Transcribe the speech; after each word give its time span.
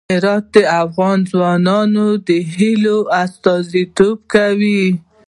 هرات 0.13 0.45
د 0.55 0.57
افغان 0.83 1.17
ځوانانو 1.31 2.07
د 2.27 2.29
هیلو 2.55 2.97
استازیتوب 3.23 4.17
کوي. 4.33 4.83